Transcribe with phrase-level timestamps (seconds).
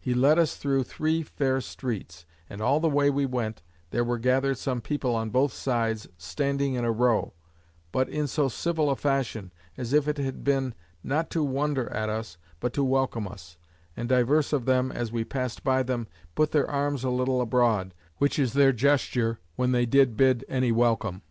[0.00, 4.18] He led us through three fair streets; and all the way we went, there were
[4.18, 7.32] gathered some people on both sides, standing in a row;
[7.92, 12.08] but in so civil a fashion, as if it had been, not to wonder at
[12.08, 13.56] us, but to welcome us:
[13.96, 17.94] and divers of them, as we passed by them, put their arms a little abroad;
[18.16, 21.22] which is their gesture, when they did bid any welcome.